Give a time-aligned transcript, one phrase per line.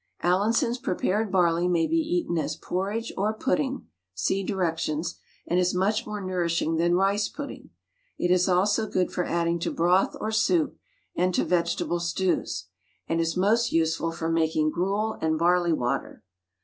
[0.23, 3.85] Allinson's prepared barley may be eaten as porridge or pudding
[4.15, 7.69] (see directions), and is much more nourishing than rice pudding;
[8.17, 10.75] it is also good for adding to broth or soup,
[11.15, 12.65] and to vegetable stews,
[13.07, 16.23] and is most useful for making gruel and barley water.